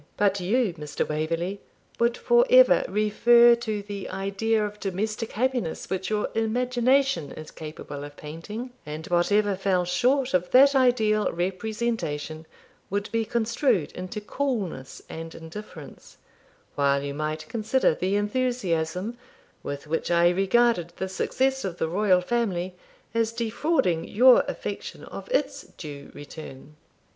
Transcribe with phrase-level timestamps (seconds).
[0.17, 1.07] But you, Mr.
[1.07, 1.61] Waverley,
[1.99, 8.03] would for ever refer to the idea of domestic happiness which your imagination is capable
[8.03, 12.47] of painting, and whatever fell short of that ideal representation
[12.89, 16.17] would be construed into coolness and indifference,
[16.73, 19.19] while you might consider the enthusiasm
[19.61, 22.73] with which I regarded the success of the royal family
[23.13, 26.75] as defrauding your affection of its due return.'